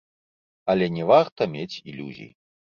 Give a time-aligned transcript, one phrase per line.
[0.75, 2.31] Але не варта мець ілюзій.